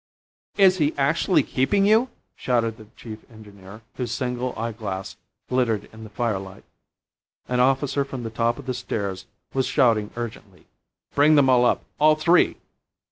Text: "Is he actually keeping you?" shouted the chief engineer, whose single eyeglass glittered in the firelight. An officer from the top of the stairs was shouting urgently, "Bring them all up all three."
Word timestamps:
"Is 0.57 0.79
he 0.79 0.95
actually 0.97 1.43
keeping 1.43 1.85
you?" 1.85 2.09
shouted 2.35 2.77
the 2.77 2.87
chief 2.95 3.19
engineer, 3.29 3.81
whose 3.97 4.11
single 4.11 4.51
eyeglass 4.57 5.15
glittered 5.47 5.87
in 5.93 6.03
the 6.03 6.09
firelight. 6.09 6.63
An 7.47 7.59
officer 7.59 8.03
from 8.03 8.23
the 8.23 8.31
top 8.31 8.57
of 8.57 8.65
the 8.65 8.73
stairs 8.73 9.27
was 9.53 9.67
shouting 9.67 10.09
urgently, 10.15 10.65
"Bring 11.13 11.35
them 11.35 11.51
all 11.51 11.65
up 11.65 11.83
all 11.99 12.15
three." 12.15 12.57